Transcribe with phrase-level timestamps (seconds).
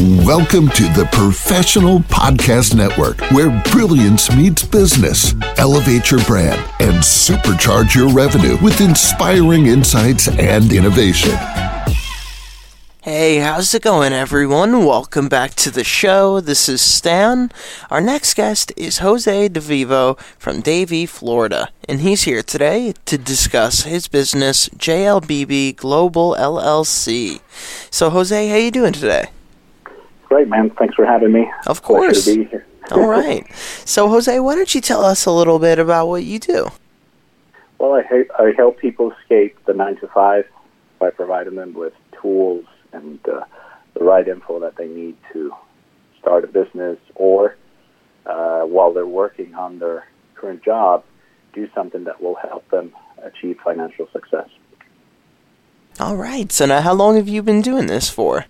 [0.00, 5.36] Welcome to the Professional Podcast Network, where brilliance meets business.
[5.56, 11.30] Elevate your brand and supercharge your revenue with inspiring insights and innovation.
[13.02, 14.84] Hey, how's it going, everyone?
[14.84, 16.40] Welcome back to the show.
[16.40, 17.52] This is Stan.
[17.88, 23.82] Our next guest is Jose DeVivo from Davie, Florida, and he's here today to discuss
[23.82, 27.42] his business, JLBB Global LLC.
[27.92, 29.28] So, Jose, how you doing today?
[30.34, 30.68] Great, man.
[30.70, 31.48] Thanks for having me.
[31.68, 32.24] Of course.
[32.24, 32.66] Pleasure to be here.
[32.90, 33.46] All right.
[33.84, 36.72] So, Jose, why don't you tell us a little bit about what you do?
[37.78, 40.48] Well, I, I help people escape the nine to five
[40.98, 43.44] by providing them with tools and uh,
[43.96, 45.54] the right info that they need to
[46.18, 47.54] start a business or
[48.26, 51.04] uh, while they're working on their current job,
[51.52, 52.92] do something that will help them
[53.22, 54.48] achieve financial success.
[56.00, 56.50] All right.
[56.50, 58.46] So, now how long have you been doing this for?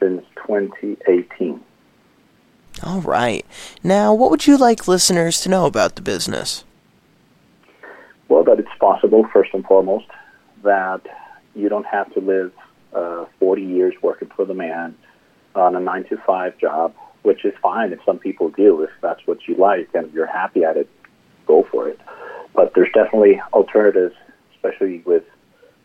[0.00, 1.60] Since 2018.
[2.82, 3.44] All right.
[3.84, 6.64] Now, what would you like listeners to know about the business?
[8.28, 10.06] Well, that it's possible, first and foremost,
[10.62, 11.02] that
[11.54, 12.52] you don't have to live
[12.94, 14.96] uh, 40 years working for the man
[15.54, 18.82] on a 9 to 5 job, which is fine if some people do.
[18.82, 20.88] If that's what you like and you're happy at it,
[21.46, 22.00] go for it.
[22.54, 24.14] But there's definitely alternatives,
[24.54, 25.24] especially with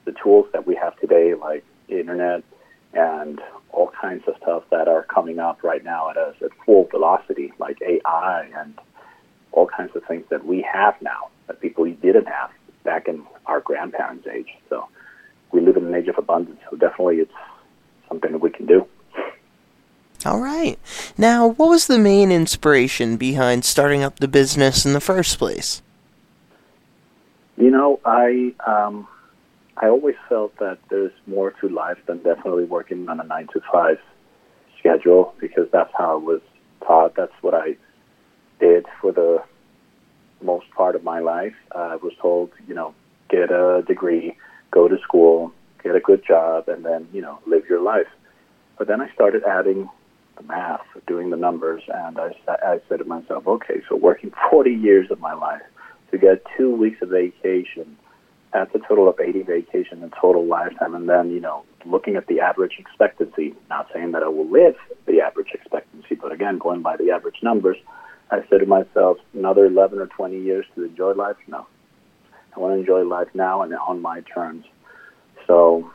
[0.06, 2.44] the tools that we have today, like internet
[2.96, 6.86] and all kinds of stuff that are coming up right now at us at full
[6.86, 8.74] velocity, like AI and
[9.52, 12.50] all kinds of things that we have now that people didn't have
[12.84, 14.50] back in our grandparents' age.
[14.70, 14.88] So
[15.52, 16.60] we live in an age of abundance.
[16.70, 17.34] So definitely, it's
[18.08, 18.88] something that we can do.
[20.26, 20.80] All right.
[21.18, 25.82] Now, what was the main inspiration behind starting up the business in the first place?
[27.58, 29.08] You know, I um,
[29.78, 33.62] I always felt that there's more to life than definitely working on a nine to
[33.72, 33.98] five
[34.80, 36.42] schedule because that's how I was
[36.86, 37.16] taught.
[37.16, 37.76] That's what I
[38.60, 39.44] did for the
[40.42, 41.56] most part of my life.
[41.74, 42.94] I was told, you know,
[43.30, 44.38] get a degree,
[44.72, 45.52] go to school,
[45.84, 48.08] get a good job, and then you know live your life.
[48.78, 49.90] But then I started adding
[50.38, 54.72] the math, doing the numbers, and I, I said to myself, okay, so working 40
[54.72, 55.62] years of my life
[56.12, 57.98] to get two weeks of vacation,
[58.56, 62.28] that's a total of 80 vacation in total lifetime, and then you know looking at
[62.28, 63.54] the average expectancy.
[63.70, 67.44] Not saying that I will live the average expectancy, but again going by the average
[67.44, 67.78] numbers.
[68.32, 71.36] I said to myself, another 11 or 20 years to enjoy life?
[71.48, 71.68] No.
[72.56, 74.66] I want to enjoy life now and on my terms.
[75.46, 75.92] So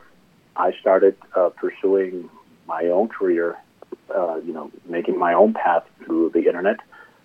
[0.55, 2.29] I started uh, pursuing
[2.67, 3.57] my own career,
[4.15, 6.77] uh, you know, making my own path through the internet.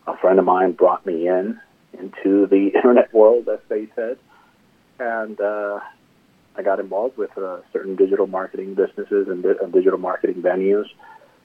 [0.09, 1.61] A friend of mine brought me in
[1.93, 4.19] into the internet world, as they said,
[4.99, 5.81] and uh,
[6.57, 10.87] I got involved with uh, certain digital marketing businesses and, di- and digital marketing venues.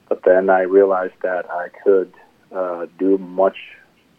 [0.09, 2.13] But then I realized that I could
[2.51, 3.57] uh, do much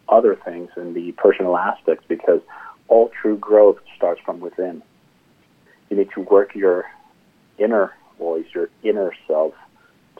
[0.09, 2.41] other things in the personal aspects because
[2.87, 4.83] all true growth starts from within.
[5.89, 6.85] You need to work your
[7.57, 9.53] inner voice, your inner self,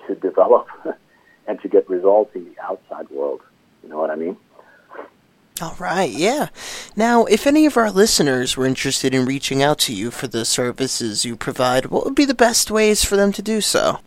[0.07, 0.67] to develop
[1.47, 3.41] and to get results in the outside world.
[3.83, 4.37] You know what I mean?
[5.63, 6.49] All right, yeah.
[6.97, 10.43] Now, if any of our listeners were interested in reaching out to you for the
[10.43, 13.99] services you provide, what would be the best ways for them to do so?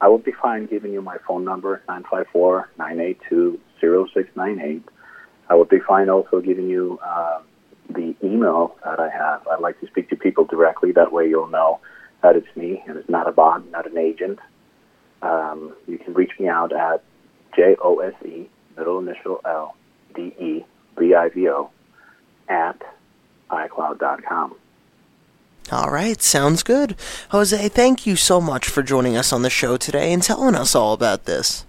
[0.00, 4.82] I would be fine giving you my phone number, 954-982-0698.
[5.50, 7.40] I would be fine also giving you uh,
[7.90, 9.46] the email that I have.
[9.48, 10.92] I'd like to speak to people directly.
[10.92, 11.80] That way you'll know
[12.22, 14.38] that it's me and it's not a bot, not an agent.
[15.20, 17.04] Um, you can reach me out at
[17.54, 18.48] J-O-S-E,
[18.78, 19.74] middle initial L,
[20.18, 21.70] D-E-V-I-V-O,
[22.48, 22.82] at
[23.50, 24.54] iCloud.com.
[25.70, 26.96] All right, sounds good.
[27.28, 30.74] Jose, thank you so much for joining us on the show today and telling us
[30.74, 31.66] all about this.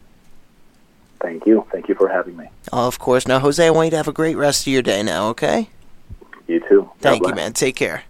[1.21, 1.67] Thank you.
[1.71, 2.49] Thank you for having me.
[2.71, 3.27] Of course.
[3.27, 5.69] Now, Jose, I want you to have a great rest of your day now, okay?
[6.47, 6.83] You too.
[6.83, 7.35] God Thank you, bless.
[7.35, 7.53] man.
[7.53, 8.03] Take care.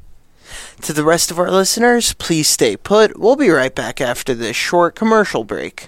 [0.82, 3.20] To the rest of our listeners, please stay put.
[3.20, 5.88] We'll be right back after this short commercial break.